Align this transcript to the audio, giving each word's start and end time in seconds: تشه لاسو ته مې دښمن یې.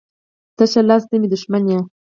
تشه 0.57 0.81
لاسو 0.89 1.07
ته 1.09 1.15
مې 1.21 1.27
دښمن 1.33 1.63
یې. 1.71 1.79